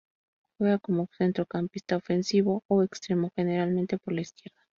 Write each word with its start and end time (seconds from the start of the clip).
Juega 0.57 0.79
como 0.79 1.09
centrocampista 1.15 1.95
ofensivo 1.97 2.63
o 2.67 2.81
extremo, 2.81 3.29
generalmente 3.35 3.99
por 3.99 4.13
la 4.15 4.21
izquierda. 4.21 4.57